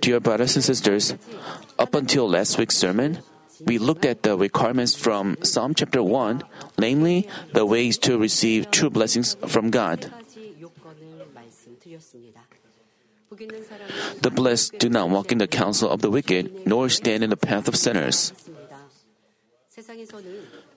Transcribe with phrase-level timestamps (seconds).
[0.00, 1.14] Dear brothers and sisters,
[1.78, 3.18] up until last week's sermon,
[3.64, 6.42] we looked at the requirements from Psalm chapter 1,
[6.78, 10.10] namely, the ways to receive true blessings from God.
[14.22, 17.36] The blessed do not walk in the counsel of the wicked, nor stand in the
[17.36, 18.32] path of sinners.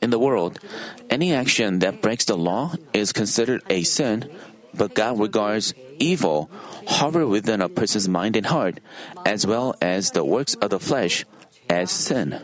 [0.02, 0.60] In the world,
[1.10, 4.30] any action that breaks the law is considered a sin,
[4.78, 6.50] but God regards evil
[6.88, 8.80] hover within a person's mind and heart,
[9.26, 11.26] as well as the works of the flesh,
[11.70, 12.40] as sin.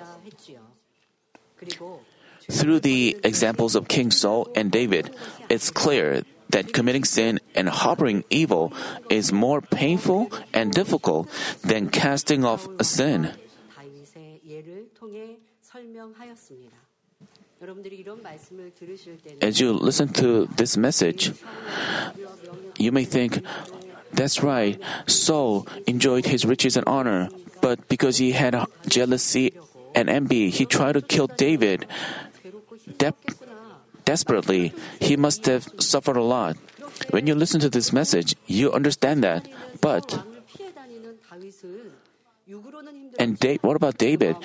[2.52, 5.16] Through the examples of King Saul and David,
[5.50, 8.74] it's clear that committing sin and harboring evil
[9.10, 11.30] is more painful and difficult
[11.64, 13.32] than casting off a sin.
[19.42, 21.32] As you listen to this message,
[22.78, 23.40] you may think,
[24.12, 27.30] that's right, Saul enjoyed his riches and honor,
[27.62, 28.56] but because he had
[28.88, 29.54] jealousy
[29.96, 31.88] and envy, he tried to kill David.
[32.98, 33.14] De-
[34.04, 36.58] desperately, he must have suffered a lot.
[37.12, 39.48] When you listen to this message, you understand that.
[39.80, 40.20] But,
[43.18, 44.36] and what about David?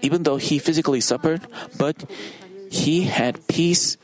[0.00, 2.04] Even though he physically suffered, but
[2.72, 4.00] he had peace,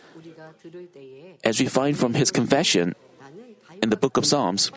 [1.42, 2.94] as we find from his confession
[3.80, 4.70] in the book of Psalms.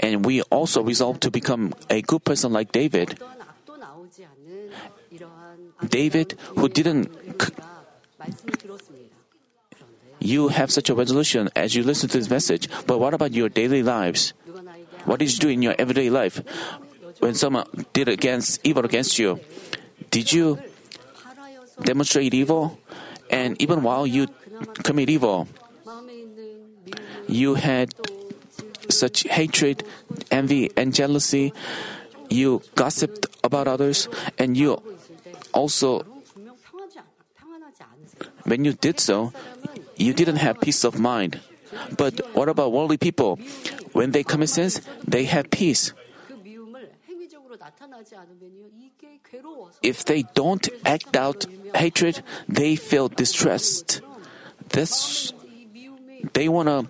[0.00, 3.16] And we also resolve to become a good person like David.
[5.86, 7.14] David, who didn't.
[10.18, 13.48] You have such a resolution as you listen to this message, but what about your
[13.48, 14.34] daily lives?
[15.04, 16.42] What did you do in your everyday life?
[17.20, 19.38] When someone did against evil against you,
[20.10, 20.58] did you
[21.80, 22.80] demonstrate evil?
[23.34, 24.30] And even while you
[24.86, 25.50] commit evil,
[27.26, 27.90] you had
[28.88, 29.82] such hatred,
[30.30, 31.50] envy, and jealousy.
[32.30, 34.06] You gossiped about others,
[34.38, 34.78] and you
[35.50, 36.06] also,
[38.46, 39.32] when you did so,
[39.98, 41.40] you didn't have peace of mind.
[41.98, 43.42] But what about worldly people?
[43.92, 45.92] When they commit sins, they have peace.
[49.82, 54.00] If they don't act out hatred, they feel distressed.
[54.70, 55.32] This,
[56.32, 56.88] they want to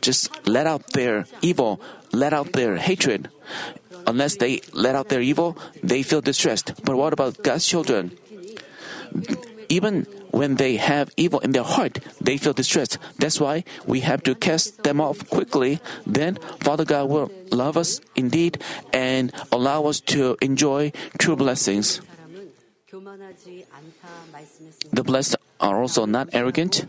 [0.00, 1.80] just let out their evil,
[2.12, 3.28] let out their hatred.
[4.06, 6.72] Unless they let out their evil, they feel distressed.
[6.84, 8.16] But what about God's children?
[9.68, 12.98] Even when they have evil in their heart, they feel distressed.
[13.18, 15.80] That's why we have to cast them off quickly.
[16.06, 22.00] Then Father God will love us indeed and allow us to enjoy true blessings.
[24.92, 26.86] The blessed are also not arrogant.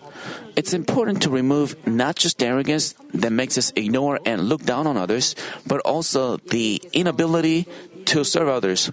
[0.55, 4.97] It's important to remove not just arrogance that makes us ignore and look down on
[4.97, 5.35] others,
[5.67, 7.67] but also the inability
[8.05, 8.91] to serve others.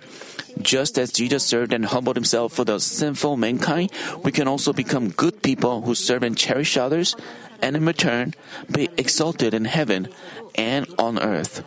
[0.62, 3.90] Just as Jesus served and humbled himself for the sinful mankind,
[4.22, 7.14] we can also become good people who serve and cherish others,
[7.62, 8.34] and in return,
[8.70, 10.08] be exalted in heaven
[10.54, 11.62] and on earth.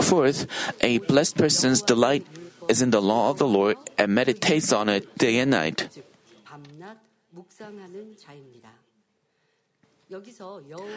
[0.00, 0.46] Fourth,
[0.80, 2.26] a blessed person's delight
[2.68, 5.86] is in the law of the Lord and meditates on it day and night.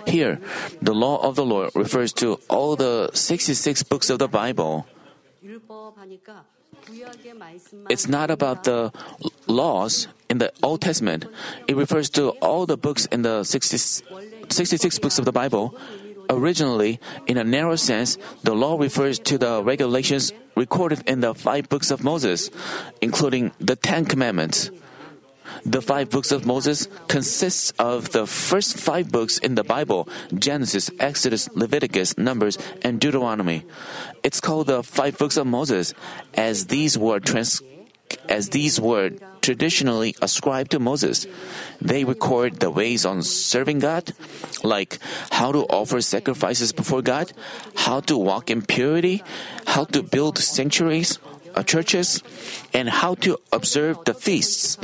[0.07, 0.40] Here,
[0.81, 4.88] the law of the Lord refers to all the 66 books of the Bible.
[7.90, 8.91] It's not about the
[9.47, 11.25] laws in the Old Testament.
[11.68, 13.78] It refers to all the books in the 60,
[14.50, 15.75] 66 books of the Bible.
[16.30, 21.69] Originally, in a narrow sense, the law refers to the regulations recorded in the five
[21.69, 22.50] books of Moses,
[23.01, 24.72] including the Ten Commandments.
[25.65, 30.91] The five books of Moses consists of the first five books in the Bible Genesis,
[30.99, 33.65] Exodus, Leviticus, Numbers, and Deuteronomy.
[34.23, 35.93] It's called the five books of Moses,
[36.33, 37.61] as these were trans-
[38.29, 41.27] as these were traditionally ascribed to Moses.
[41.81, 44.13] They record the ways on serving God,
[44.63, 44.99] like
[45.31, 47.33] how to offer sacrifices before God,
[47.75, 49.23] how to walk in purity,
[49.65, 51.19] how to build sanctuaries,
[51.56, 52.23] uh, churches,
[52.73, 54.77] and how to observe the feasts.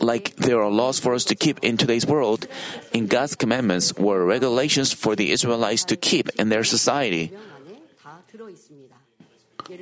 [0.00, 2.48] Like there are laws for us to keep in today's world,
[2.92, 7.32] in God's commandments were regulations for the Israelites to keep in their society.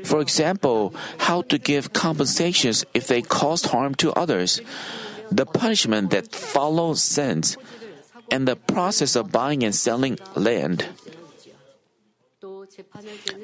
[0.04, 4.60] For example, how to give compensations if they caused harm to others,
[5.30, 7.56] the punishment that follows sins,
[8.30, 10.86] and the process of buying and selling land.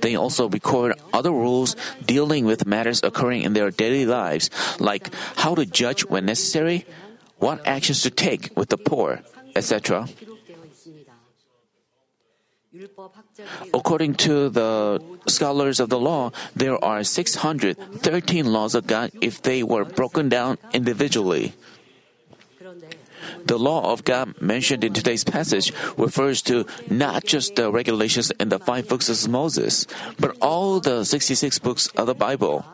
[0.01, 5.55] They also record other rules dealing with matters occurring in their daily lives, like how
[5.55, 6.87] to judge when necessary,
[7.39, 9.23] what actions to take with the poor,
[9.57, 10.09] etc.
[13.75, 17.77] According to the scholars of the law, there are 613
[18.47, 21.53] laws of God if they were broken down individually.
[23.45, 28.49] The law of God mentioned in today's passage refers to not just the regulations in
[28.49, 29.87] the five books of Moses,
[30.19, 32.65] but all the 66 books of the Bible.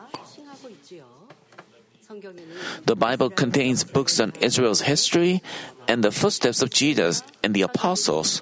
[2.85, 5.41] The Bible contains books on Israel's history
[5.87, 8.41] and the footsteps of Jesus and the apostles.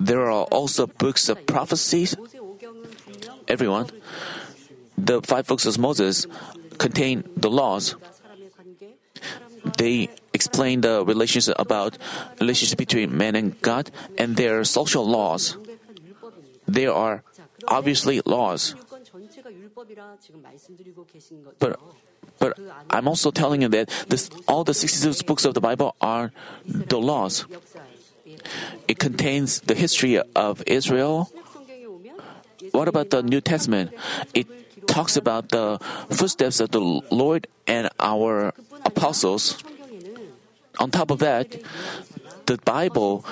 [0.00, 2.16] There are also books of prophecies.
[3.46, 3.90] Everyone,
[4.98, 6.26] the five books of Moses
[6.78, 7.94] contain the laws.
[9.78, 10.08] They
[10.42, 11.98] explain the relationship about
[12.40, 15.56] relationship between man and God and their social laws.
[16.66, 17.22] There are
[17.68, 18.74] obviously laws.
[21.58, 21.78] But
[22.38, 22.58] but
[22.90, 26.32] I'm also telling you that this, all the 66 books of the Bible are
[26.66, 27.46] the laws.
[28.88, 31.30] It contains the history of Israel.
[32.72, 33.94] What about the New Testament?
[34.34, 34.46] It
[34.86, 35.78] talks about the
[36.10, 38.54] footsteps of the Lord and our
[38.84, 39.62] apostles.
[40.78, 41.60] On top of that,
[42.46, 43.24] the Bible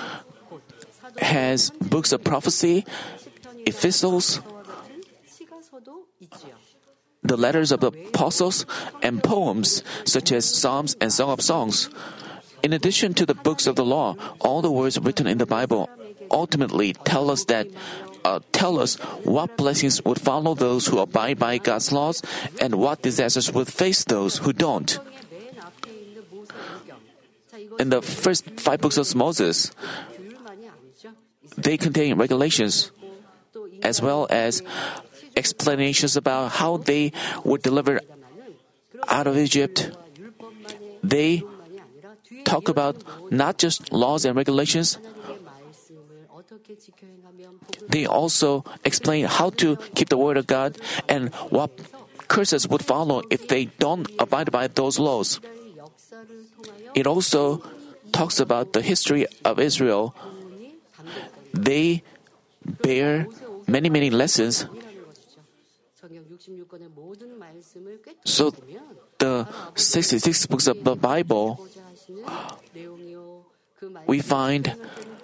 [1.19, 2.84] has books of prophecy,
[3.66, 4.40] epistles,
[7.22, 8.66] the letters of the apostles,
[9.02, 11.90] and poems such as Psalms and Song of Songs.
[12.62, 15.88] In addition to the books of the law, all the words written in the Bible
[16.31, 17.66] ultimately tell us that
[18.25, 22.22] uh, tell us what blessings would follow those who abide by God's laws
[22.60, 24.98] and what disasters would face those who don't.
[27.80, 29.72] In the first five books of Moses,
[31.56, 32.92] they contain regulations
[33.82, 34.60] as well as
[35.34, 37.12] explanations about how they
[37.42, 38.04] were delivered
[39.08, 39.96] out of Egypt.
[41.02, 41.42] They
[42.44, 43.00] talk about
[43.32, 44.98] not just laws and regulations,
[47.88, 50.76] they also explain how to keep the word of God
[51.08, 51.72] and what
[52.28, 55.40] curses would follow if they don't abide by those laws.
[56.94, 57.62] It also
[58.12, 60.14] talks about the history of Israel.
[61.55, 62.02] They
[62.64, 63.26] bear
[63.67, 64.67] many, many lessons.
[68.25, 68.55] So,
[69.19, 71.67] the 66 books of the Bible,
[74.06, 74.75] we find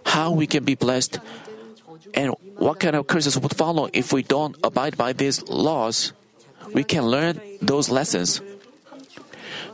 [0.04, 1.18] how we can be blessed
[2.14, 6.12] and what kind of curses would follow if we don't abide by these laws.
[6.72, 8.40] We can learn those lessons.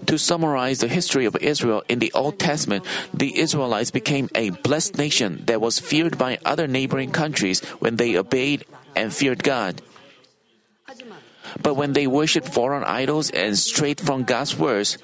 [0.07, 2.85] To summarize the history of Israel in the Old Testament,
[3.15, 8.17] the Israelites became a blessed nation that was feared by other neighboring countries when they
[8.17, 8.65] obeyed
[8.97, 9.81] and feared God.
[11.61, 14.99] But when they worshipped foreign idols and strayed from God's words,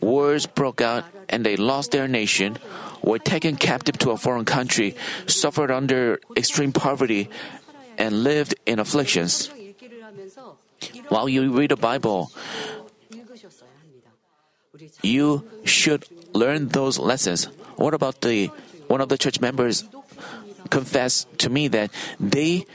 [0.00, 2.58] wars broke out and they lost their nation,
[3.02, 7.30] were taken captive to a foreign country, suffered under extreme poverty,
[7.96, 9.50] and lived in afflictions.
[11.08, 12.30] While you read the Bible,
[15.02, 17.46] you should learn those lessons.
[17.76, 18.50] What about the
[18.88, 19.84] one of the church members
[20.70, 22.66] confessed to me that they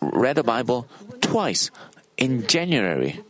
[0.00, 0.86] read the Bible
[1.20, 1.70] twice
[2.16, 3.20] in January.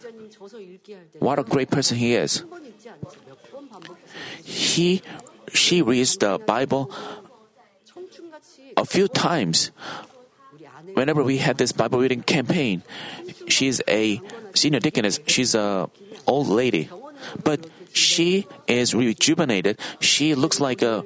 [1.18, 2.44] What a great person he is.
[4.42, 5.02] He
[5.52, 6.92] she reads the Bible
[8.76, 9.70] a few times.
[10.94, 12.82] Whenever we had this Bible reading campaign,
[13.46, 14.20] she's a
[14.54, 15.20] senior deaconess.
[15.26, 15.90] She's a
[16.26, 16.88] old lady,
[17.44, 19.78] but she is rejuvenated.
[20.00, 21.04] She looks like a.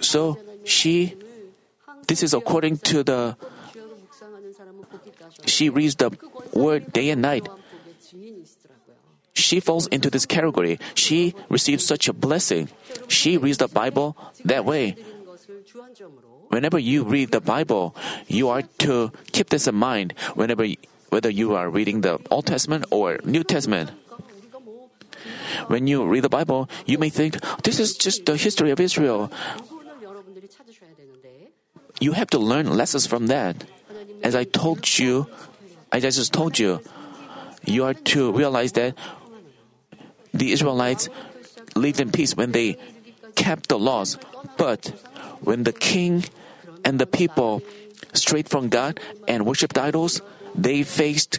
[0.00, 1.16] So she.
[2.06, 3.36] This is according to the.
[5.44, 6.10] She reads the
[6.52, 7.48] word day and night.
[9.34, 10.78] She falls into this category.
[10.94, 12.68] She receives such a blessing.
[13.08, 14.96] She reads the Bible that way.
[16.48, 17.94] Whenever you read the Bible,
[18.26, 20.64] you are to keep this in mind whenever
[21.10, 23.90] whether you are reading the Old Testament or New Testament.
[25.68, 29.30] When you read the Bible, you may think this is just the history of Israel.
[32.00, 33.64] You have to learn lessons from that.
[34.22, 35.26] As I told you,
[35.92, 36.80] as I just told you,
[37.64, 38.94] you are to realize that
[40.32, 41.08] the Israelites
[41.74, 42.76] lived in peace when they
[43.34, 44.18] kept the laws.
[44.56, 44.92] But
[45.40, 46.24] when the king
[46.84, 47.62] and the people
[48.12, 50.20] strayed from God and worshipped idols,
[50.56, 51.38] they faced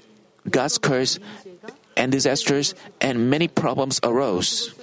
[0.49, 1.19] God's curse
[1.97, 4.73] and disasters, and many problems arose.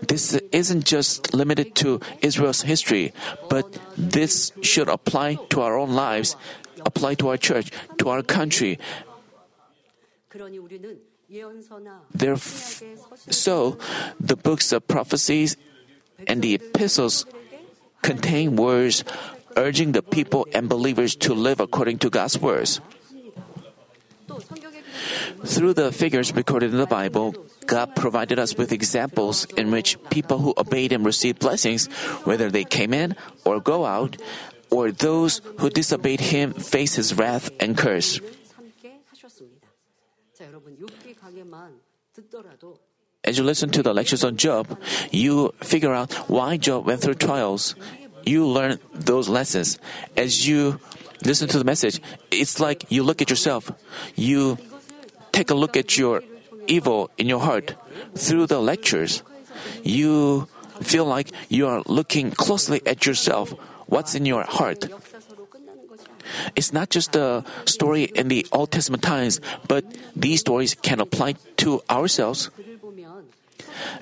[0.00, 3.12] This isn't just limited to Israel's history,
[3.50, 6.36] but this should apply to our own lives,
[6.86, 8.78] apply to our church, to our country.
[12.16, 12.82] Theref-
[13.28, 13.76] so,
[14.20, 15.56] the books of prophecies
[16.26, 17.26] and the epistles
[18.02, 19.04] contain words
[19.56, 22.80] urging the people and believers to live according to God's words.
[25.44, 27.34] Through the figures recorded in the Bible,
[27.66, 31.86] God provided us with examples in which people who obeyed Him received blessings,
[32.24, 33.14] whether they came in
[33.44, 34.16] or go out,
[34.70, 38.20] or those who disobeyed Him face His wrath and curse.
[43.24, 44.78] As you listen to the lectures on Job,
[45.10, 47.74] you figure out why Job went through trials
[48.28, 49.78] you learn those lessons.
[50.16, 50.78] As you
[51.24, 53.72] listen to the message, it's like you look at yourself.
[54.14, 54.58] You
[55.32, 56.22] take a look at your
[56.66, 57.74] evil in your heart
[58.14, 59.22] through the lectures.
[59.82, 60.46] You
[60.82, 63.50] feel like you are looking closely at yourself,
[63.86, 64.86] what's in your heart.
[66.54, 71.34] It's not just a story in the Old Testament times, but these stories can apply
[71.64, 72.50] to ourselves.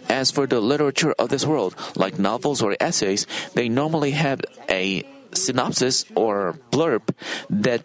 [0.09, 4.40] As for the literature of this world, like novels or essays, they normally have
[4.71, 5.02] a
[5.33, 7.02] synopsis or blurb
[7.50, 7.83] that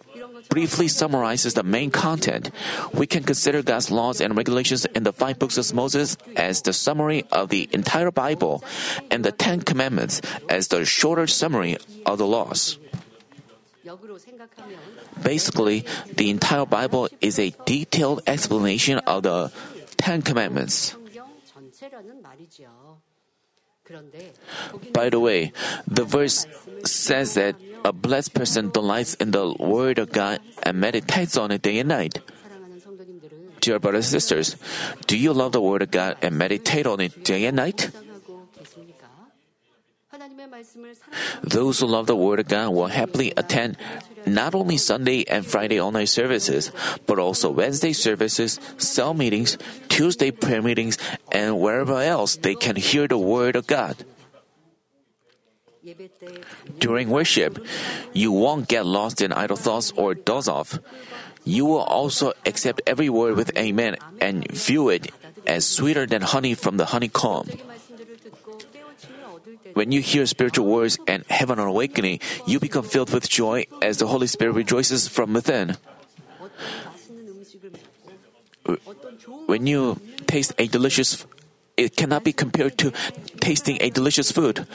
[0.49, 2.51] briefly summarizes the main content.
[2.93, 6.73] We can consider God's laws and regulations in the five books of Moses as the
[6.73, 8.63] summary of the entire Bible,
[9.09, 12.77] and the Ten Commandments as the shorter summary of the laws.
[15.23, 19.51] Basically, the entire Bible is a detailed explanation of the
[19.97, 20.95] Ten Commandments.
[24.93, 25.51] By the way,
[25.87, 26.45] the verse
[26.85, 31.61] says that a blessed person delights in the Word of God and meditates on it
[31.63, 32.21] day and night.
[33.59, 34.55] Dear brothers and sisters,
[35.07, 37.89] do you love the Word of God and meditate on it day and night?
[41.43, 43.77] Those who love the Word of God will happily attend
[44.25, 46.71] not only Sunday and Friday online services,
[47.07, 49.57] but also Wednesday services, cell meetings,
[49.89, 50.97] Tuesday prayer meetings,
[51.31, 53.97] and wherever else they can hear the Word of God.
[56.77, 57.57] During worship,
[58.13, 60.77] you won't get lost in idle thoughts or doze off.
[61.43, 65.09] You will also accept every word with amen and view it
[65.47, 67.49] as sweeter than honey from the honeycomb.
[69.73, 73.97] When you hear spiritual words and have an awakening, you become filled with joy as
[73.97, 75.77] the Holy Spirit rejoices from within.
[79.47, 81.25] When you taste a delicious
[81.77, 82.91] it cannot be compared to
[83.39, 84.67] tasting a delicious food.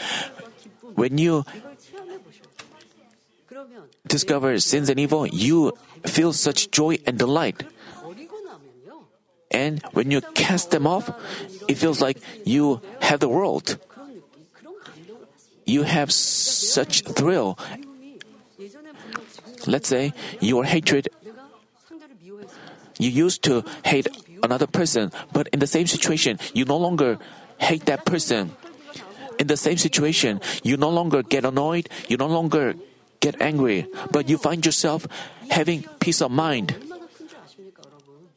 [0.95, 1.45] When you
[4.07, 5.73] discover sins and evil, you
[6.05, 7.63] feel such joy and delight.
[9.51, 11.09] And when you cast them off,
[11.69, 13.79] it feels like you have the world
[15.67, 17.59] you have such thrill.
[19.67, 21.09] Let's say your hatred,
[22.99, 24.07] you used to hate
[24.43, 27.19] another person, but in the same situation, you no longer
[27.59, 28.55] hate that person.
[29.39, 32.75] In the same situation, you no longer get annoyed, you no longer
[33.21, 35.07] get angry, but you find yourself
[35.51, 36.75] having peace of mind.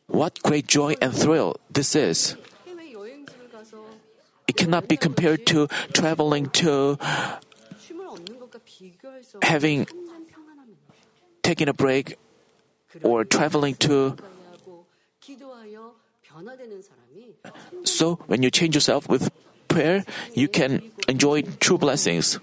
[0.07, 2.35] What great joy and thrill this is!
[4.49, 6.97] it cannot be compared to traveling to
[9.45, 9.85] having
[11.45, 12.17] taking a break
[13.05, 14.17] or traveling to
[17.85, 19.29] so when you change yourself with
[19.69, 20.01] prayer
[20.33, 22.39] you can enjoy true blessings.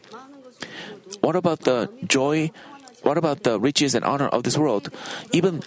[1.20, 2.54] What about the joy
[3.02, 4.90] what about the riches and honor of this world?
[5.32, 5.62] Even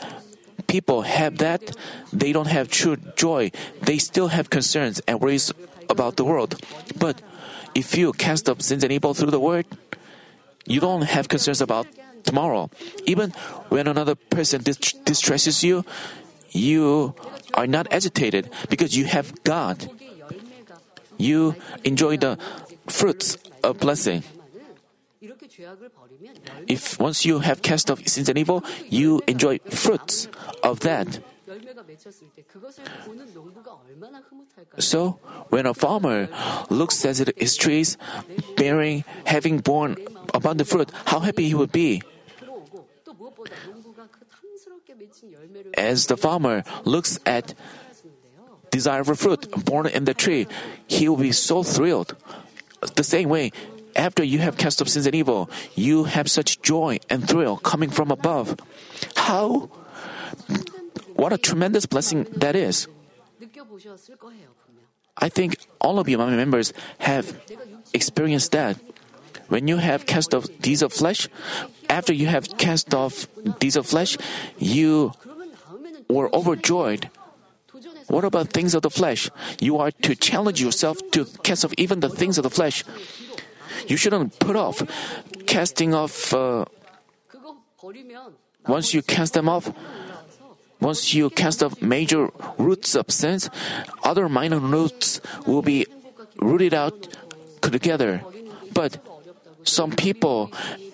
[0.70, 1.76] people have that,
[2.14, 3.52] they don't have true joy.
[3.82, 5.52] They still have concerns and worries
[5.90, 6.56] about the world.
[6.96, 7.22] But
[7.76, 9.66] if you cast up sins and evil through the word,
[10.66, 11.88] you don't have concerns about
[12.24, 12.70] tomorrow.
[13.06, 13.32] Even
[13.70, 15.84] when another person dist- distresses you,
[16.52, 17.16] you
[17.56, 19.90] are not agitated because you have God.
[21.18, 22.38] You enjoy the
[22.88, 24.24] fruits of blessing.
[26.68, 30.28] If once you have cast off sins and evil, you enjoy fruits
[30.64, 31.20] of that.
[34.78, 36.30] So, when a farmer
[36.70, 37.98] looks at his trees
[38.56, 39.98] bearing, having borne
[40.34, 42.02] abundant fruit, how happy he would be.
[45.74, 47.54] As the farmer looks at
[48.70, 50.48] desirable fruit born in the tree,
[50.88, 52.16] he will be so thrilled.
[52.96, 53.52] The same way,
[53.96, 57.90] after you have cast off sins and evil, you have such joy and thrill coming
[57.90, 58.58] from above.
[59.16, 59.70] How?
[61.16, 62.88] What a tremendous blessing that is.
[65.18, 67.36] I think all of you, my members, have
[67.94, 68.80] experienced that.
[69.50, 71.28] When you have cast off deeds of flesh,
[71.90, 73.28] after you have cast off
[73.60, 74.18] deeds of flesh,
[74.58, 75.12] you
[76.08, 77.10] were overjoyed.
[78.08, 79.30] What about things of the flesh?
[79.60, 82.84] You are to challenge yourself to cast off even the things of the flesh
[83.88, 84.82] you shouldn't put off
[85.46, 86.34] casting off.
[86.34, 86.66] Uh,
[88.68, 89.72] once you cast them off,
[90.80, 93.50] once you cast off major roots of sins,
[94.04, 95.86] other minor roots will be
[96.38, 97.08] rooted out
[97.62, 98.22] together.
[98.74, 99.00] But
[99.64, 100.52] some people,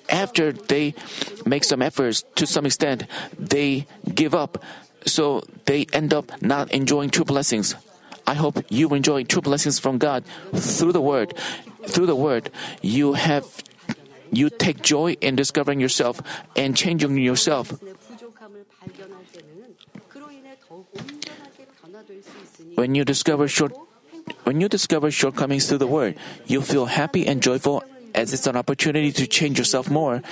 [0.10, 0.94] after they
[1.46, 3.06] make some efforts to some extent,
[3.38, 4.64] they give up.
[5.06, 7.76] So they end up not enjoying true blessings.
[8.26, 11.38] I hope you enjoy true blessings from God through the Word
[11.88, 12.50] through the word,
[12.82, 13.46] you have
[14.32, 16.22] you take joy in discovering yourself
[16.56, 17.74] and changing yourself.
[22.76, 23.74] When you discover short
[24.44, 27.84] when you discover shortcomings through the word, you feel happy and joyful
[28.16, 30.24] as it's an opportunity to change yourself more.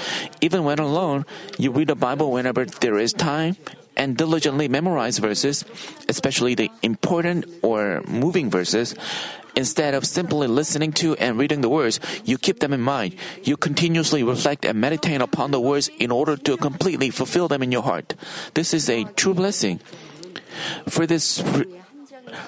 [0.41, 1.25] Even when alone,
[1.59, 3.57] you read the Bible whenever there is time
[3.95, 5.65] and diligently memorize verses,
[6.09, 8.95] especially the important or moving verses,
[9.55, 13.15] Instead of simply listening to and reading the words, you keep them in mind.
[13.43, 17.71] You continuously reflect and meditate upon the words in order to completely fulfill them in
[17.71, 18.15] your heart.
[18.53, 19.79] This is a true blessing.
[20.87, 21.43] For this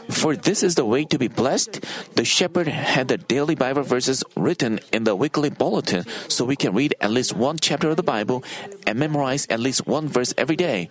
[0.10, 1.84] for this is the way to be blessed.
[2.16, 6.74] The shepherd had the daily Bible verses written in the weekly bulletin so we can
[6.74, 8.44] read at least one chapter of the Bible
[8.88, 10.90] and memorize at least one verse every day.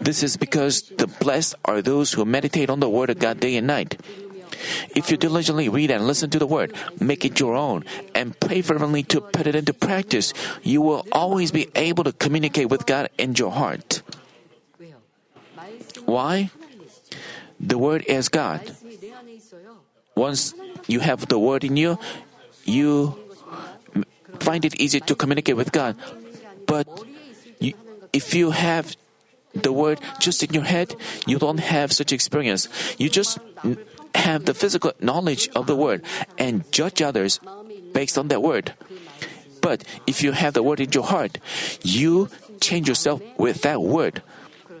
[0.00, 3.56] This is because the blessed are those who meditate on the word of God day
[3.56, 3.98] and night.
[4.94, 7.84] If you diligently read and listen to the Word, make it your own,
[8.14, 12.68] and pray fervently to put it into practice, you will always be able to communicate
[12.68, 14.02] with God in your heart.
[16.04, 16.50] Why?
[17.60, 18.62] The Word is God.
[20.14, 20.54] Once
[20.86, 21.98] you have the Word in you,
[22.64, 23.18] you
[24.40, 25.96] find it easy to communicate with God.
[26.66, 26.86] But
[27.60, 27.74] you,
[28.12, 28.96] if you have
[29.54, 30.94] the Word just in your head,
[31.26, 32.68] you don't have such experience.
[32.98, 33.38] You just
[34.14, 36.02] have the physical knowledge of the word
[36.38, 37.40] and judge others
[37.92, 38.74] based on that word.
[39.60, 41.38] But if you have the word in your heart,
[41.82, 42.28] you
[42.60, 44.22] change yourself with that word.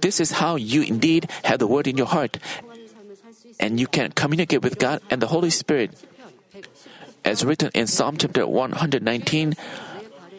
[0.00, 2.38] This is how you indeed have the word in your heart,
[3.58, 5.98] and you can communicate with God and the Holy Spirit.
[7.24, 9.54] As written in Psalm chapter 119,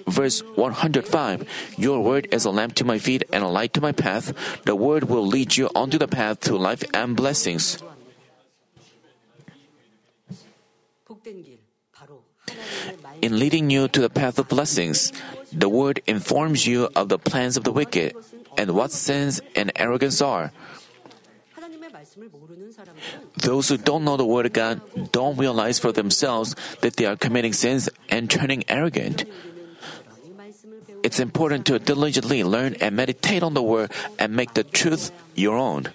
[0.07, 3.91] verse 105 Your word is a lamp to my feet and a light to my
[3.91, 4.33] path.
[4.63, 7.83] The word will lead you onto the path to life and blessings.
[13.21, 15.11] In leading you to the path of blessings,
[15.51, 18.15] the Word informs you of the plans of the wicked
[18.57, 20.51] and what sins and arrogance are.
[23.37, 27.15] Those who don't know the Word of God don't realize for themselves that they are
[27.15, 29.25] committing sins and turning arrogant.
[31.03, 35.57] It's important to diligently learn and meditate on the Word and make the truth your
[35.57, 35.89] own.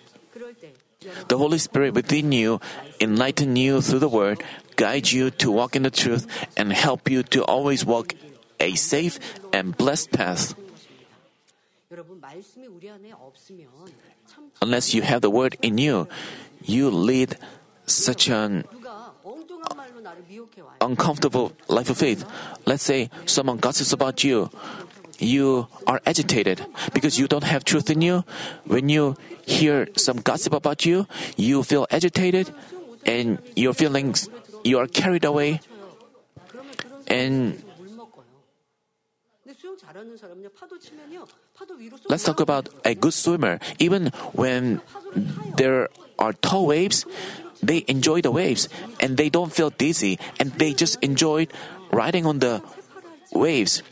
[1.28, 2.60] The Holy Spirit within you
[3.00, 4.42] enlighten you through the Word
[4.76, 8.14] guide you to walk in the truth, and help you to always walk
[8.60, 9.18] a safe
[9.52, 10.54] and blessed path.
[14.62, 16.08] Unless you have the word in you,
[16.62, 17.36] you lead
[17.86, 18.64] such an
[20.80, 22.24] uncomfortable life of faith.
[22.66, 24.50] Let's say someone gossips about you.
[25.18, 28.24] You are agitated because you don't have truth in you.
[28.64, 31.06] When you hear some gossip about you,
[31.36, 32.52] you feel agitated
[33.06, 34.28] and your feelings
[34.64, 35.60] you are carried away
[37.06, 37.62] and
[42.08, 43.60] Let's talk about a good swimmer.
[43.78, 44.80] Even when
[45.56, 47.06] there are tall waves,
[47.62, 51.46] they enjoy the waves and they don't feel dizzy and they just enjoy
[51.92, 52.62] riding on the
[53.32, 53.82] waves.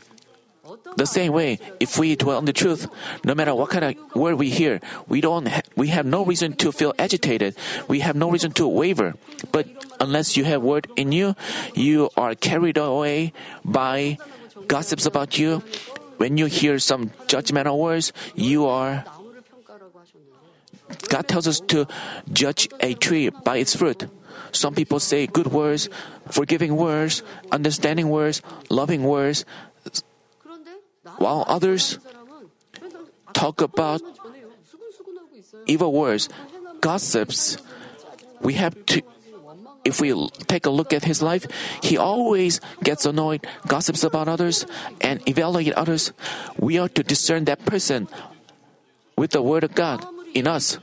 [0.95, 2.87] The same way, if we dwell on the truth,
[3.23, 6.53] no matter what kind of word we hear, we don't ha- we have no reason
[6.61, 7.55] to feel agitated.
[7.87, 9.15] We have no reason to waver.
[9.51, 9.67] But
[9.99, 11.35] unless you have word in you,
[11.73, 13.33] you are carried away
[13.65, 14.17] by
[14.67, 15.63] gossips about you.
[16.17, 19.03] When you hear some judgmental words, you are
[21.09, 21.87] God tells us to
[22.31, 24.05] judge a tree by its fruit.
[24.51, 25.89] Some people say good words,
[26.29, 29.45] forgiving words, understanding words, loving words,
[31.23, 32.03] while others
[33.31, 34.03] talk about
[35.65, 36.27] evil words,
[36.83, 37.55] gossips.
[38.43, 39.01] We have to,
[39.87, 40.11] if we
[40.51, 41.47] take a look at his life,
[41.79, 44.67] he always gets annoyed, gossips about others,
[44.99, 46.11] and evaluate others.
[46.59, 48.11] We are to discern that person
[49.15, 50.03] with the Word of God
[50.35, 50.77] in us.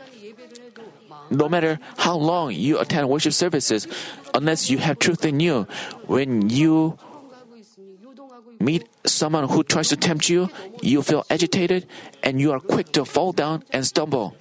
[1.28, 3.86] No matter how long you attend worship services,
[4.32, 5.68] unless you have truth in you,
[6.08, 6.96] when you
[8.60, 10.50] meet someone who tries to tempt you,
[10.82, 11.86] you feel agitated
[12.22, 14.36] and you are quick to fall down and stumble.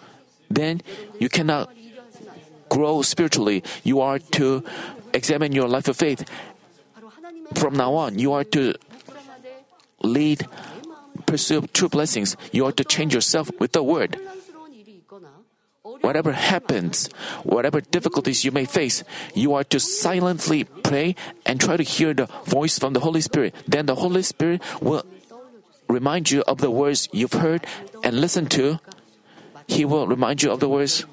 [0.49, 0.81] Then
[1.19, 1.71] you cannot
[2.69, 3.63] grow spiritually.
[3.83, 4.63] You are to
[5.13, 6.27] examine your life of faith.
[7.55, 8.75] From now on, you are to
[10.03, 10.45] lead,
[11.25, 12.37] pursue true blessings.
[12.51, 14.19] You are to change yourself with the word
[16.01, 17.07] whatever happens,
[17.43, 22.25] whatever difficulties you may face, you are to silently pray and try to hear the
[22.45, 23.55] voice from the Holy Spirit.
[23.67, 25.03] Then the Holy Spirit will
[25.87, 27.65] remind you of the words you've heard
[28.03, 28.79] and listened to.
[29.67, 31.05] He will remind you of the words.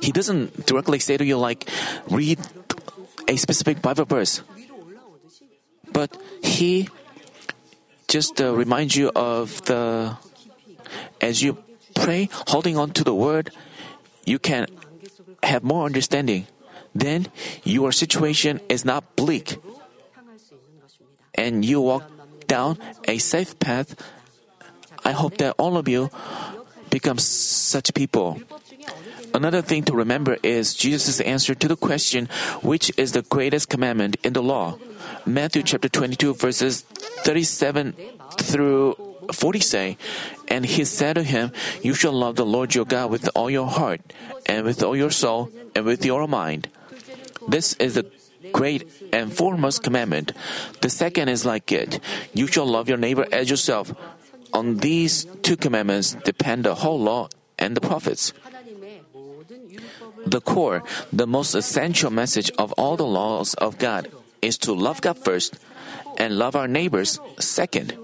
[0.00, 1.68] He doesn't directly say to you, like,
[2.08, 2.38] read
[3.26, 4.42] a specific Bible verse.
[5.90, 6.88] But He
[8.06, 10.16] just uh, reminds you of the.
[11.20, 11.58] As you
[11.98, 13.50] pray holding on to the word,
[14.24, 14.66] you can
[15.42, 16.46] have more understanding.
[16.94, 17.26] Then
[17.64, 19.58] your situation is not bleak
[21.34, 22.04] and you walk
[22.46, 23.94] down a safe path.
[25.04, 26.10] I hope that all of you
[26.90, 28.40] become such people.
[29.34, 32.28] Another thing to remember is Jesus' answer to the question,
[32.62, 34.78] which is the greatest commandment in the law?
[35.26, 36.82] Matthew chapter 22, verses
[37.22, 37.94] 37
[38.40, 38.96] through
[39.32, 39.96] 40 say,
[40.48, 43.66] And he said to him, You shall love the Lord your God with all your
[43.66, 44.00] heart,
[44.46, 46.68] and with all your soul, and with your mind.
[47.46, 48.06] This is the
[48.52, 50.32] great and foremost commandment.
[50.80, 52.00] The second is like it
[52.32, 53.92] You shall love your neighbor as yourself.
[54.52, 58.32] On these two commandments depend the whole law and the prophets.
[60.26, 64.10] The core, the most essential message of all the laws of God
[64.42, 65.58] is to love God first
[66.18, 67.96] and love our neighbors second.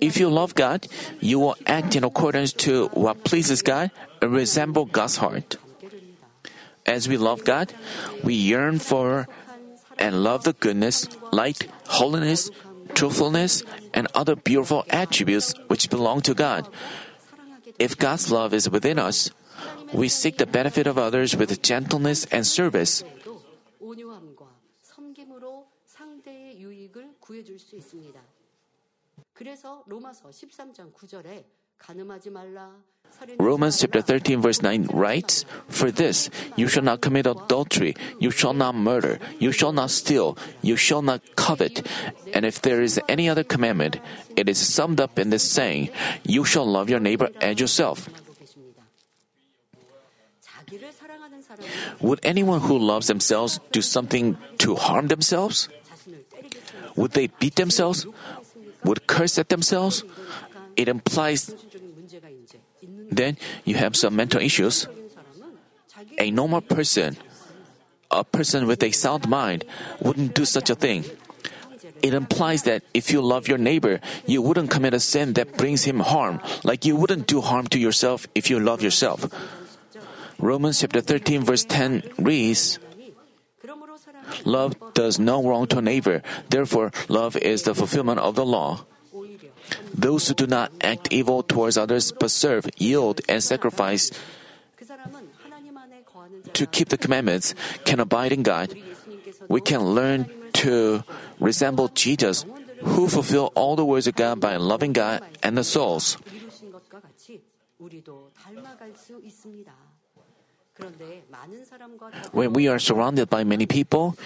[0.00, 0.86] If you love God,
[1.20, 3.90] you will act in accordance to what pleases God
[4.22, 5.56] and resemble God's heart.
[6.86, 7.74] As we love God,
[8.22, 9.28] we yearn for
[9.98, 12.50] and love the goodness, light, holiness,
[12.94, 16.68] truthfulness, and other beautiful attributes which belong to God.
[17.78, 19.30] If God's love is within us,
[19.92, 23.04] we seek the benefit of others with gentleness and service.
[29.37, 31.45] 그래서 로마서 13장 9절에
[31.77, 32.71] 가늠하지 말라.
[33.09, 34.19] 살인하지 Romans chapter 말라.
[34.19, 39.19] 13 verse 9 writes, For this, you shall not commit adultery, you shall not murder,
[39.39, 41.85] you shall not steal, you shall not covet.
[42.33, 43.99] And if there is any other commandment,
[44.35, 45.89] it is summed up in this saying,
[46.23, 48.07] You shall love your neighbor as yourself.
[48.09, 48.83] 하고 계십니다.
[50.41, 51.67] 자기를 사랑하는 사람은
[52.01, 55.69] Would anyone who loves themselves do something to harm themselves?
[55.89, 56.93] 자신을 때리겠습니다.
[56.95, 58.07] Would they beat themselves?
[58.84, 60.04] would curse at themselves,
[60.76, 61.54] it implies
[63.10, 64.86] then you have some mental issues.
[66.18, 67.16] A normal person,
[68.10, 69.64] a person with a sound mind,
[70.00, 71.04] wouldn't do such a thing.
[72.02, 75.84] It implies that if you love your neighbor, you wouldn't commit a sin that brings
[75.84, 79.26] him harm, like you wouldn't do harm to yourself if you love yourself.
[80.38, 82.78] Romans chapter 13 verse 10 reads,
[84.44, 86.22] Love does no wrong to a neighbor.
[86.50, 88.86] Therefore, love is the fulfillment of the law.
[89.92, 94.10] Those who do not act evil towards others but serve, yield, and sacrifice
[96.52, 98.74] to keep the commandments can abide in God.
[99.48, 100.26] We can learn
[100.64, 101.04] to
[101.38, 102.44] resemble Jesus,
[102.82, 106.16] who fulfilled all the words of God by loving God and the souls.
[112.32, 114.16] When we are surrounded by many people,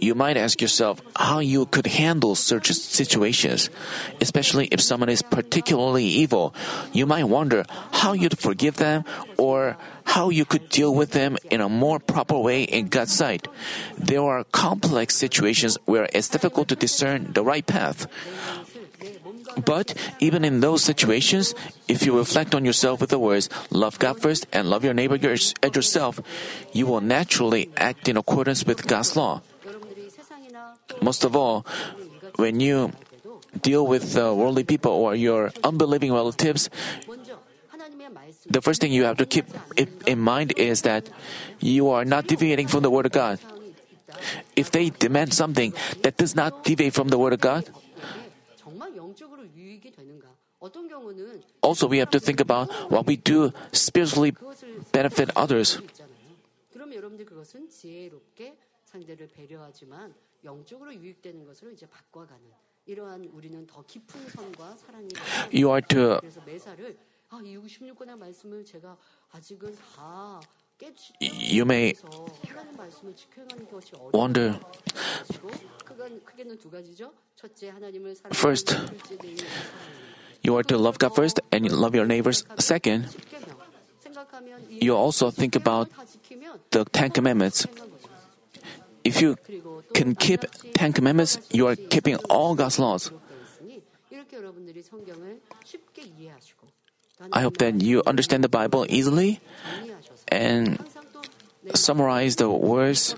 [0.00, 3.68] you might ask yourself how you could handle such situations.
[4.20, 6.54] Especially if someone is particularly evil,
[6.92, 9.04] you might wonder how you'd forgive them
[9.36, 13.48] or how you could deal with them in a more proper way in God's sight.
[13.98, 18.06] There are complex situations where it's difficult to discern the right path.
[19.64, 21.54] But even in those situations,
[21.88, 25.18] if you reflect on yourself with the words, love God first and love your neighbor
[25.28, 26.20] as yourself,
[26.72, 29.42] you will naturally act in accordance with God's law.
[31.02, 31.66] Most of all,
[32.36, 32.92] when you
[33.62, 36.70] deal with uh, worldly people or your unbelieving relatives,
[38.48, 39.46] the first thing you have to keep
[40.06, 41.08] in mind is that
[41.60, 43.38] you are not deviating from the Word of God.
[44.56, 47.68] If they demand something that does not deviate from the Word of God,
[51.62, 54.32] also we have to think about what we do spiritually
[54.92, 55.80] benefit others.
[56.72, 62.42] 그럼 여러분들 그것은 지혜롭게 상대를 배려하지만 영적으로 유익되는 것으로 이제 바꿔가는
[62.86, 65.08] 이러한 우리는 더 깊은 선과 사랑이
[65.52, 66.98] You are to 그래서 매사를
[67.30, 68.96] 아, 이 66권의 말씀을 제가
[69.30, 70.40] 아직은 다
[71.20, 71.94] you may
[74.12, 74.58] wonder.
[78.32, 78.76] First,
[80.42, 83.14] you are to love God first and love your neighbors second.
[84.68, 85.90] You also think about
[86.70, 87.66] the Ten Commandments.
[89.04, 89.36] If you
[89.94, 93.10] can keep Ten Commandments, you are keeping all God's laws.
[97.32, 99.40] I hope that you understand the Bible easily
[100.30, 100.78] and
[101.74, 103.14] summarize the words.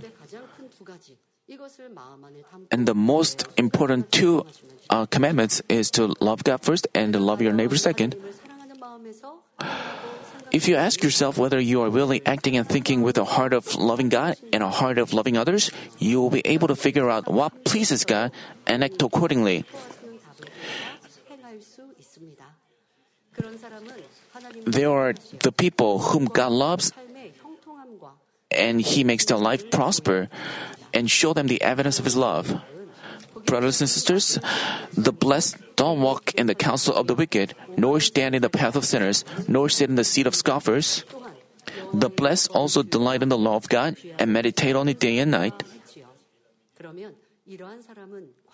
[2.70, 4.46] And the most important two
[4.88, 8.16] uh, commandments is to love God first and to love your neighbor second.
[10.50, 13.76] If you ask yourself whether you are really acting and thinking with a heart of
[13.76, 17.30] loving God and a heart of loving others, you will be able to figure out
[17.30, 18.32] what pleases God
[18.66, 19.64] and act accordingly.
[24.66, 26.92] There are the people whom God loves
[28.50, 30.28] and He makes their life prosper
[30.92, 32.60] and show them the evidence of His love.
[33.46, 34.38] Brothers and sisters,
[34.92, 38.76] the blessed don't walk in the counsel of the wicked, nor stand in the path
[38.76, 41.04] of sinners, nor sit in the seat of scoffers.
[41.94, 45.30] The blessed also delight in the law of God and meditate on it day and
[45.30, 45.62] night.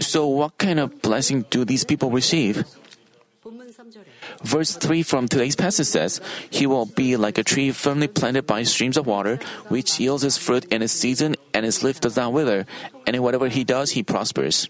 [0.01, 2.65] So, what kind of blessing do these people receive?
[4.43, 6.21] Verse 3 from today's passage says,
[6.51, 10.37] He will be like a tree firmly planted by streams of water, which yields its
[10.37, 12.67] fruit in its season, and its leaf does not wither,
[13.07, 14.69] and in whatever he does, he prospers.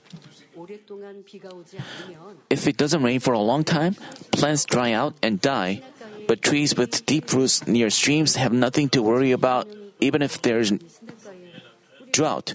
[2.51, 3.95] If it doesn't rain for a long time,
[4.33, 5.83] plants dry out and die.
[6.27, 9.69] But trees with deep roots near streams have nothing to worry about,
[10.01, 10.73] even if there's
[12.11, 12.55] drought.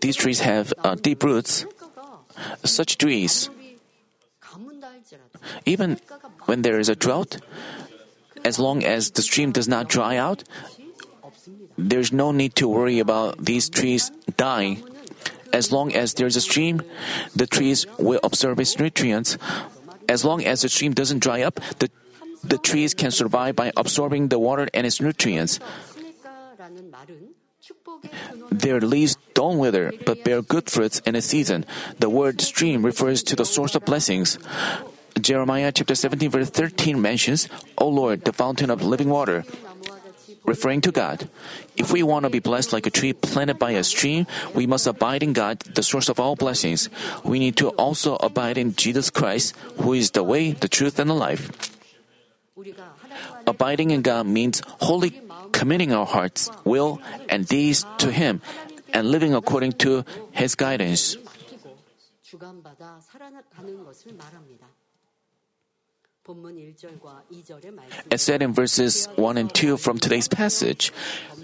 [0.00, 1.66] These trees have uh, deep roots.
[2.64, 3.48] Such trees,
[5.64, 5.98] even
[6.44, 7.38] when there is a drought,
[8.44, 10.44] as long as the stream does not dry out,
[11.78, 14.82] there's no need to worry about these trees dying.
[15.52, 16.82] As long as there's a stream,
[17.34, 19.38] the trees will absorb its nutrients.
[20.08, 21.88] As long as the stream doesn't dry up, the,
[22.44, 25.60] the trees can survive by absorbing the water and its nutrients.
[28.50, 31.64] Their leaves don't wither, but bear good fruits in a season.
[31.98, 34.38] The word stream refers to the source of blessings.
[35.20, 37.48] Jeremiah chapter 17 verse 13 mentions,
[37.78, 39.44] O Lord, the fountain of living water.
[40.44, 41.28] Referring to God.
[41.76, 44.86] If we want to be blessed like a tree planted by a stream, we must
[44.86, 46.88] abide in God, the source of all blessings.
[47.24, 51.10] We need to also abide in Jesus Christ, who is the way, the truth, and
[51.10, 51.50] the life.
[53.46, 55.10] Abiding in God means wholly
[55.56, 57.00] committing our hearts, will,
[57.32, 58.44] and deeds to Him
[58.92, 60.04] and living according to
[60.36, 61.16] His guidance.
[68.10, 70.92] As said in verses 1 and 2 from today's passage,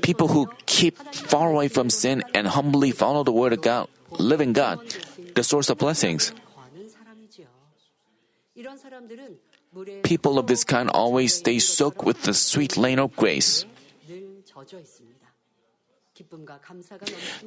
[0.02, 4.40] people who keep far away from sin and humbly follow the word of God, live
[4.42, 4.82] in God,
[5.34, 6.32] the source of blessings.
[10.02, 13.64] People of this kind always stay soaked with the sweet lane of grace.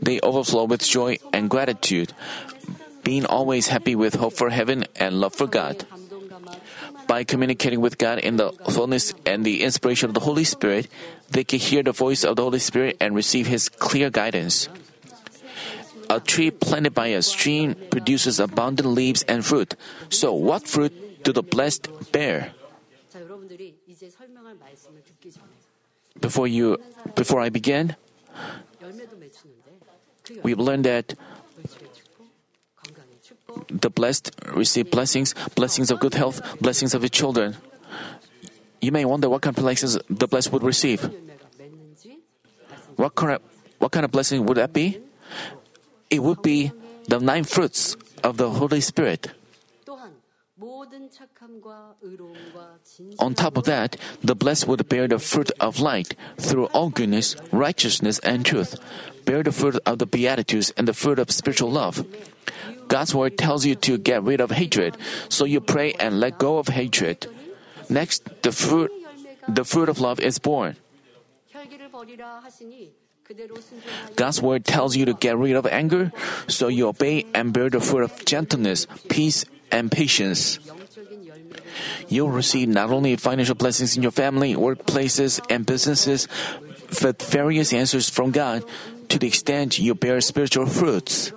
[0.01, 2.13] They overflow with joy and gratitude,
[3.03, 5.85] being always happy with hope for heaven and love for God.
[7.07, 10.87] By communicating with God in the fullness and the inspiration of the Holy Spirit,
[11.29, 14.67] they can hear the voice of the Holy Spirit and receive His clear guidance.
[16.09, 19.75] A tree planted by a stream produces abundant leaves and fruit.
[20.09, 22.53] So, what fruit do the blessed bear?
[26.19, 26.77] Before you,
[27.15, 27.95] before I begin,
[30.43, 31.13] we've learned that
[33.69, 37.55] the blessed receive blessings, blessings of good health, blessings of the children.
[38.81, 41.09] You may wonder what kind of blessings the blessed would receive.
[42.95, 43.41] What kind of,
[43.79, 44.99] what kind of blessing would that be?
[46.09, 46.71] It would be
[47.07, 49.31] the nine fruits of the Holy Spirit.
[53.19, 57.35] On top of that, the blessed would bear the fruit of light through all goodness,
[57.51, 58.79] righteousness, and truth.
[59.25, 62.05] Bear the fruit of the Beatitudes and the fruit of spiritual love.
[62.87, 64.97] God's word tells you to get rid of hatred,
[65.29, 67.27] so you pray and let go of hatred.
[67.89, 68.91] Next, the fruit,
[69.47, 70.77] the fruit of love is born.
[74.15, 76.11] God's word tells you to get rid of anger,
[76.47, 80.59] so you obey and bear the fruit of gentleness, peace, and patience.
[82.07, 86.27] You'll receive not only financial blessings in your family, workplaces, and businesses,
[87.01, 88.63] but various answers from God
[89.09, 91.31] to the extent you bear spiritual fruits.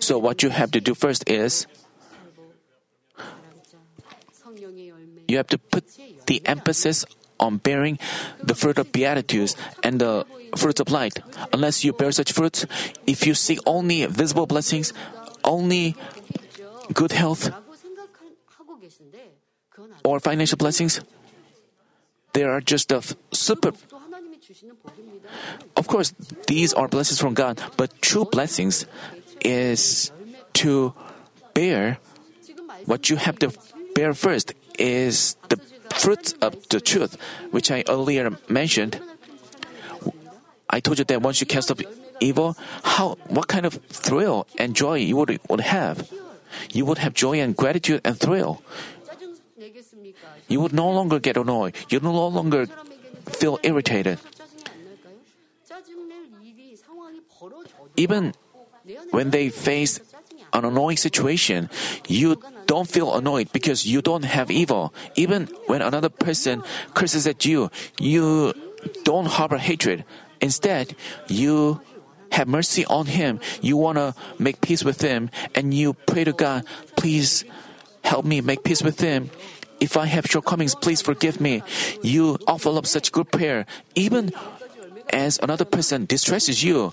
[0.00, 1.66] So, what you have to do first is
[5.28, 5.84] you have to put
[6.26, 7.04] the emphasis
[7.38, 7.98] on bearing
[8.42, 11.20] the fruit of beatitudes and the fruits of light.
[11.52, 12.66] Unless you bear such fruits,
[13.06, 14.92] if you seek only visible blessings,
[15.44, 15.96] only
[16.92, 17.50] good health,
[20.04, 21.00] or financial blessings,
[22.32, 23.72] they are just a super.
[25.76, 26.14] Of course,
[26.46, 28.86] these are blessings from God, but true blessings
[29.40, 30.12] is
[30.54, 30.94] to
[31.54, 31.98] bear
[32.86, 33.52] what you have to
[33.94, 35.58] bear first is the
[35.96, 37.16] fruits of the truth,
[37.50, 39.00] which I earlier mentioned.
[40.68, 41.80] I told you that once you cast off
[42.20, 46.10] evil, how what kind of thrill and joy you would, would have?
[46.72, 48.62] You would have joy and gratitude and thrill.
[50.48, 51.74] You would no longer get annoyed.
[51.88, 52.66] You no longer
[53.26, 54.18] feel irritated.
[57.96, 58.34] Even
[59.10, 60.00] when they face
[60.52, 61.68] an annoying situation,
[62.06, 64.92] you don't feel annoyed because you don't have evil.
[65.14, 66.62] Even when another person
[66.94, 68.52] curses at you, you
[69.04, 70.04] don't harbor hatred.
[70.40, 70.94] Instead,
[71.28, 71.80] you
[72.32, 73.40] have mercy on him.
[73.62, 76.64] You want to make peace with him and you pray to God,
[76.96, 77.44] please
[78.02, 79.30] help me make peace with him.
[79.80, 81.62] If I have shortcomings, please forgive me.
[82.02, 84.32] You offer up such good prayer, even
[85.10, 86.92] as another person distresses you.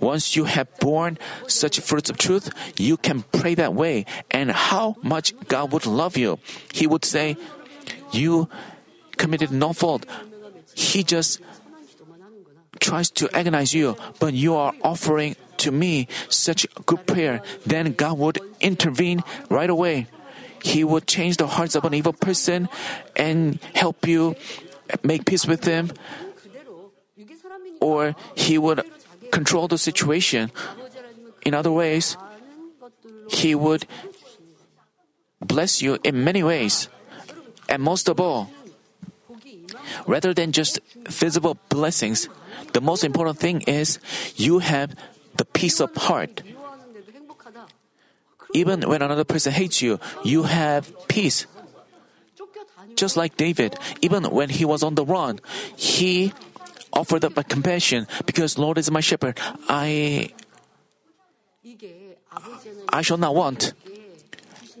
[0.00, 4.96] Once you have borne such fruits of truth, you can pray that way, and how
[5.02, 6.38] much God would love you.
[6.72, 7.36] He would say,
[8.12, 8.48] You
[9.16, 10.06] committed no fault.
[10.74, 11.40] He just
[12.80, 17.42] tries to agonize you, but you are offering to me such good prayer.
[17.66, 20.08] Then God would intervene right away.
[20.62, 22.68] He would change the hearts of an evil person
[23.16, 24.36] and help you
[25.02, 25.92] make peace with them,
[27.80, 28.84] or He would
[29.30, 30.50] control the situation.
[31.42, 32.16] In other ways,
[33.28, 33.86] He would
[35.40, 36.88] bless you in many ways.
[37.68, 38.50] And most of all,
[40.06, 42.28] rather than just visible blessings,
[42.72, 43.98] the most important thing is
[44.36, 44.94] you have
[45.36, 46.42] the peace of heart.
[48.52, 51.46] Even when another person hates you, you have peace.
[52.96, 55.38] Just like David, even when he was on the run,
[55.76, 56.32] he
[56.92, 59.38] offered up by compassion because Lord is my shepherd.
[59.68, 60.30] I
[62.92, 63.74] I shall not want.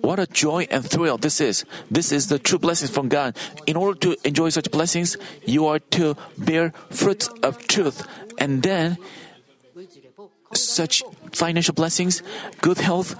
[0.00, 1.64] What a joy and thrill this is.
[1.90, 3.36] This is the true blessing from God.
[3.66, 8.06] In order to enjoy such blessings, you are to bear fruits of truth.
[8.38, 8.96] And then,
[10.54, 12.22] such financial blessings,
[12.62, 13.14] good health,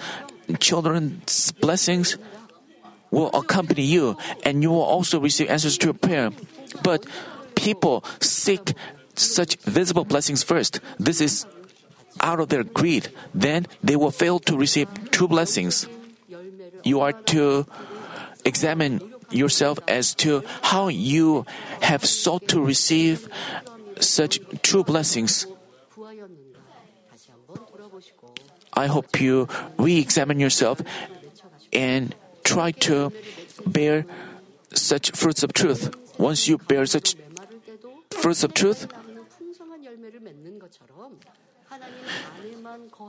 [0.58, 2.16] children's blessings
[3.10, 6.30] will accompany you, and you will also receive answers to your prayer.
[6.82, 7.04] But
[7.60, 8.72] people seek
[9.14, 10.80] such visible blessings first.
[10.98, 11.44] This is
[12.24, 13.12] out of their greed.
[13.36, 15.86] Then they will fail to receive true blessings.
[16.82, 17.66] You are to
[18.48, 20.42] examine yourself as to
[20.72, 21.44] how you
[21.84, 23.28] have sought to receive
[24.00, 25.46] such true blessings.
[28.72, 30.80] I hope you re examine yourself
[31.72, 33.12] and try to
[33.66, 34.06] bear
[34.72, 35.92] such fruits of truth.
[36.16, 37.19] Once you bear such
[38.20, 38.86] fruits of truth,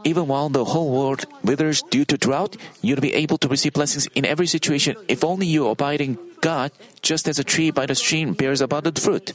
[0.04, 4.08] even while the whole world withers due to drought, you'll be able to receive blessings
[4.14, 6.72] in every situation if only you abide in God,
[7.02, 9.34] just as a tree by the stream bears abundant fruit.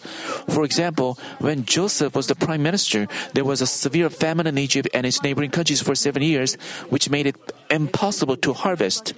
[0.49, 4.89] For example, when Joseph was the prime minister, there was a severe famine in Egypt
[4.95, 6.55] and its neighboring countries for seven years,
[6.89, 7.37] which made it
[7.71, 9.15] impossible to harvest.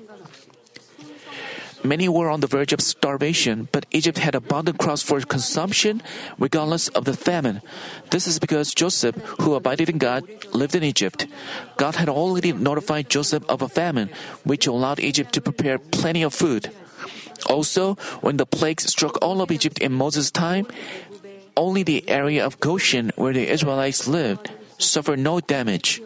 [1.85, 6.03] Many were on the verge of starvation, but Egypt had abundant crops for consumption
[6.39, 7.63] regardless of the famine.
[8.11, 11.27] This is because Joseph, who abided in God, lived in Egypt.
[11.77, 14.11] God had already notified Joseph of a famine,
[14.45, 16.71] which allowed Egypt to prepare plenty of food.
[17.47, 20.67] Also, when the plagues struck all of Egypt in Moses' time,
[21.57, 26.03] only the area of Goshen where the Israelites lived suffered no damage.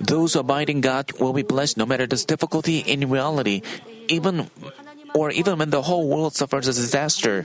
[0.00, 3.60] Those who abide in God will be blessed no matter this difficulty in reality,
[4.08, 4.48] even
[5.14, 7.44] or even when the whole world suffers a disaster.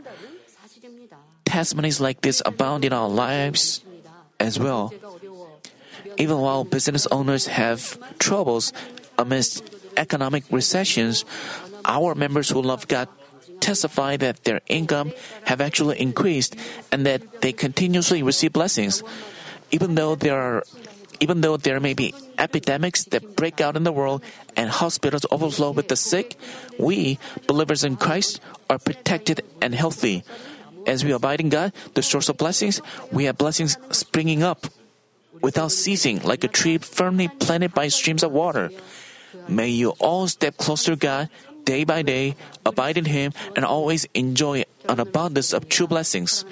[1.43, 3.83] Testimonies like this abound in our lives
[4.39, 4.93] as well.
[6.17, 8.71] Even while business owners have troubles
[9.19, 9.67] amidst
[9.97, 11.25] economic recessions,
[11.83, 13.09] our members who love God
[13.59, 15.11] testify that their income
[15.45, 16.55] have actually increased
[16.91, 19.03] and that they continuously receive blessings.
[19.71, 20.63] Even though there are
[21.23, 24.19] even though there may be epidemics that break out in the world
[24.59, 26.35] and hospitals overflow with the sick,
[26.77, 27.17] we,
[27.47, 30.27] believers in Christ, are protected and healthy.
[30.85, 34.67] As we abide in God, the source of blessings, we have blessings springing up
[35.39, 38.67] without ceasing, like a tree firmly planted by streams of water.
[39.47, 41.29] May you all step closer to God
[41.63, 42.35] day by day,
[42.67, 46.43] abide in Him, and always enjoy an abundance of true blessings.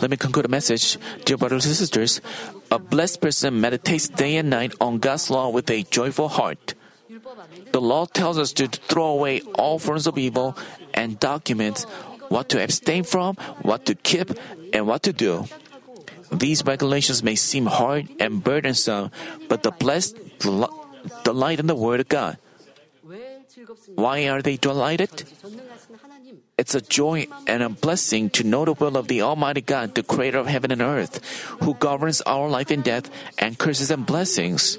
[0.00, 0.98] Let me conclude the message.
[1.24, 2.20] Dear brothers and sisters,
[2.70, 6.74] a blessed person meditates day and night on God's law with a joyful heart.
[7.72, 10.56] The law tells us to throw away all forms of evil
[10.94, 11.84] and documents
[12.28, 14.32] what to abstain from, what to keep,
[14.72, 15.44] and what to do.
[16.32, 19.12] These regulations may seem hard and burdensome,
[19.48, 20.16] but the blessed
[21.24, 22.38] delight in the Word of God.
[23.94, 25.24] Why are they delighted?
[26.58, 30.02] It's a joy and a blessing to know the will of the Almighty God, the
[30.02, 31.24] Creator of heaven and earth,
[31.62, 34.78] who governs our life and death and curses and blessings.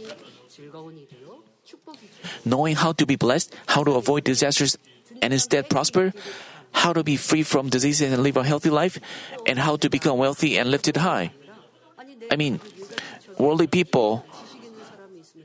[2.45, 4.77] Knowing how to be blessed, how to avoid disasters
[5.21, 6.13] and instead prosper,
[6.71, 8.99] how to be free from diseases and live a healthy life,
[9.45, 11.31] and how to become wealthy and lifted high.
[12.31, 12.59] I mean,
[13.37, 14.25] worldly people,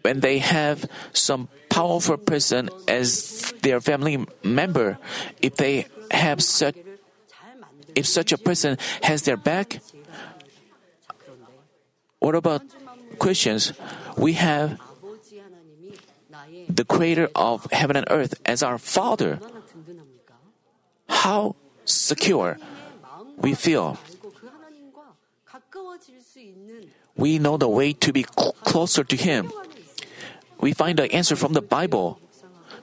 [0.02, 4.98] when they have some powerful person as their family member,
[5.42, 6.76] if they have such,
[7.94, 9.80] if such a person has their back,
[12.18, 12.62] what about
[13.18, 13.72] Christians?
[14.16, 14.78] We have
[16.68, 19.40] the creator of heaven and earth as our father.
[21.08, 22.58] How secure
[23.38, 23.98] we feel.
[27.16, 29.50] We know the way to be cl- closer to Him.
[30.60, 32.20] We find the answer from the Bible.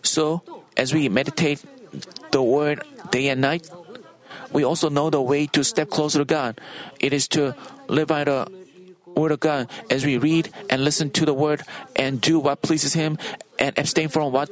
[0.01, 0.41] So,
[0.77, 1.63] as we meditate
[2.31, 3.69] the Word day and night,
[4.51, 6.59] we also know the way to step closer to God.
[6.99, 7.55] It is to
[7.87, 8.47] live by the
[9.15, 11.63] Word of God as we read and listen to the Word
[11.95, 13.17] and do what pleases Him
[13.59, 14.49] and abstain from what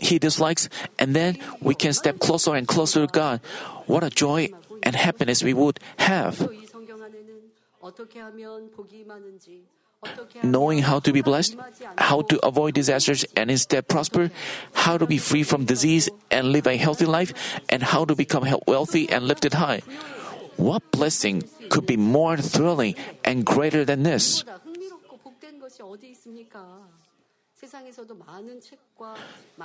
[0.00, 0.68] He dislikes,
[0.98, 3.40] and then we can step closer and closer to God.
[3.86, 4.50] What a joy
[4.82, 6.48] and happiness we would have.
[10.42, 11.56] Knowing how to be blessed,
[11.96, 14.30] how to avoid disasters and instead prosper,
[14.72, 17.32] how to be free from disease and live a healthy life,
[17.70, 19.80] and how to become wealthy and lifted high.
[20.56, 24.44] What blessing could be more thrilling and greater than this?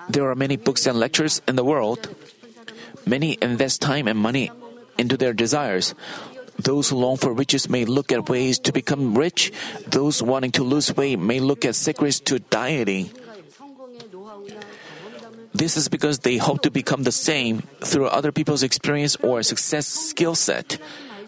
[0.10, 2.16] There are many books and lectures in the world.
[3.06, 4.52] Many invest time and money
[4.98, 5.94] into their desires.
[6.60, 9.52] Those who long for riches may look at ways to become rich.
[9.88, 13.12] Those wanting to lose weight may look at secrets to dieting.
[15.54, 19.88] This is because they hope to become the same through other people's experience or success
[19.88, 20.78] skill set.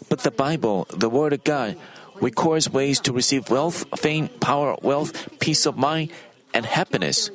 [0.10, 1.78] But the Bible, the Word of God,
[2.20, 6.12] records ways to receive wealth, fame, power, wealth, peace of mind,
[6.54, 7.32] and happiness.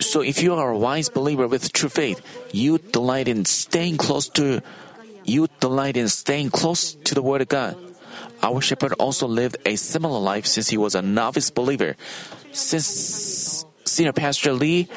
[0.00, 2.22] So if you are a wise believer with true faith,
[2.52, 4.62] you delight in staying close to
[5.24, 7.76] you delight in staying close to the Word of God.
[8.42, 11.96] Our shepherd also lived a similar life since he was a novice believer.
[12.52, 14.88] Since Senior Pastor Lee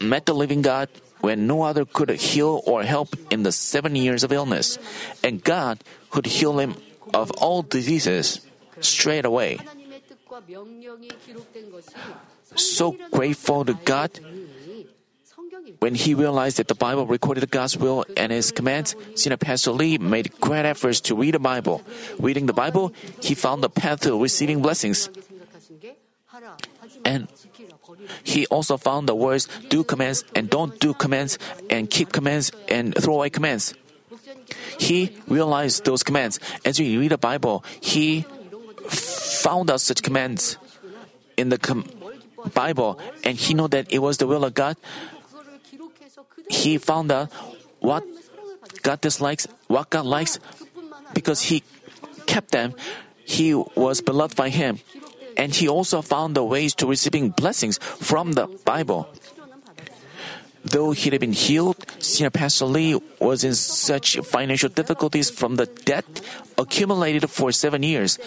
[0.00, 0.88] met the living God
[1.20, 4.78] when no other could heal or help in the seven years of illness,
[5.24, 6.76] and God could heal him
[7.14, 8.40] of all diseases
[8.80, 9.58] straight away.
[12.54, 14.20] So grateful to God
[15.80, 19.98] when he realized that the Bible recorded God's will and his commands, Senior Pastor Lee
[19.98, 21.82] made great efforts to read the Bible.
[22.18, 25.10] Reading the Bible, he found the path to receiving blessings.
[27.04, 27.28] And
[28.24, 31.38] he also found the words do commands and don't do commands
[31.70, 33.74] and keep commands and throw away commands.
[34.78, 36.38] He realized those commands.
[36.64, 38.26] As we read the Bible, he
[38.88, 40.58] found out such commands
[41.36, 41.88] in the com-
[42.54, 44.76] Bible and he knew that it was the will of God
[46.48, 47.32] he found out
[47.80, 48.04] what
[48.82, 50.38] God dislikes, what God likes,
[51.14, 51.62] because he
[52.26, 52.74] kept them,
[53.24, 54.78] he was beloved by him.
[55.36, 59.08] And he also found the ways to receiving blessings from the Bible.
[60.64, 65.66] Though he had been healed, Senior Pastor Lee was in such financial difficulties from the
[65.66, 66.06] debt
[66.58, 68.18] accumulated for seven years,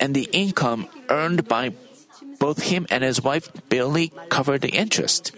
[0.00, 1.72] and the income earned by
[2.38, 5.32] both him and his wife barely covered the interest.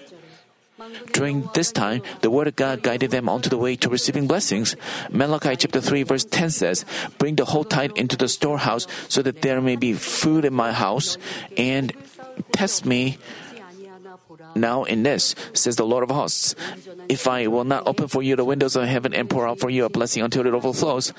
[1.12, 4.76] During this time, the Word of God guided them onto the way to receiving blessings.
[5.10, 6.84] Malachi chapter 3 verse 10 says,
[7.18, 10.72] Bring the whole tithe into the storehouse so that there may be food in my
[10.72, 11.18] house
[11.56, 11.92] and
[12.52, 13.18] test me
[14.54, 16.54] now in this, says the Lord of hosts.
[17.08, 19.70] If I will not open for you the windows of heaven and pour out for
[19.70, 21.12] you a blessing until it overflows.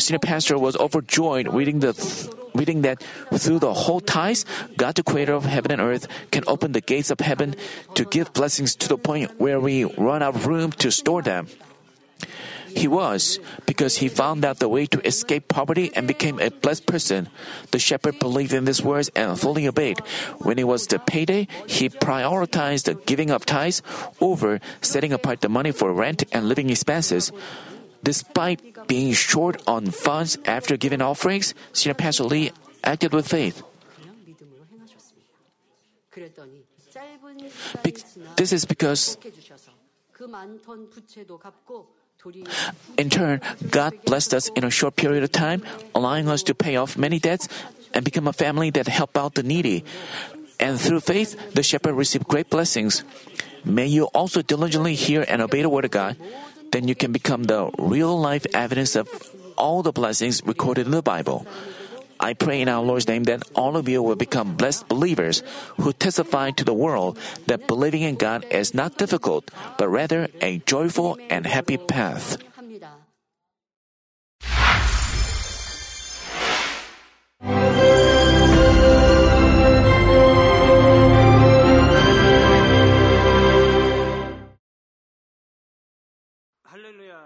[0.00, 1.92] Senior pastor was overjoyed reading the
[2.54, 3.02] reading that
[3.34, 4.44] through the whole ties,
[4.76, 7.54] God, the creator of heaven and earth, can open the gates of heaven
[7.94, 11.46] to give blessings to the point where we run out of room to store them.
[12.74, 16.86] He was, because he found out the way to escape poverty and became a blessed
[16.86, 17.28] person.
[17.72, 19.98] The shepherd believed in these words and fully obeyed.
[20.38, 23.82] When it was the payday, he prioritized the giving of tithes
[24.20, 27.32] over setting apart the money for rent and living expenses.
[28.02, 33.62] Despite being short on funds after giving offerings, Senior Pastor Lee acted with faith.
[37.82, 37.96] Be-
[38.36, 39.16] this is because
[42.98, 43.40] in turn,
[43.70, 45.62] God blessed us in a short period of time,
[45.94, 47.48] allowing us to pay off many debts
[47.94, 49.84] and become a family that help out the needy.
[50.58, 53.04] And through faith, the shepherd received great blessings.
[53.64, 56.16] May you also diligently hear and obey the word of God.
[56.72, 59.08] Then you can become the real life evidence of
[59.56, 61.46] all the blessings recorded in the Bible.
[62.20, 65.42] I pray in our Lord's name that all of you will become blessed believers
[65.80, 70.58] who testify to the world that believing in God is not difficult, but rather a
[70.66, 72.36] joyful and happy path.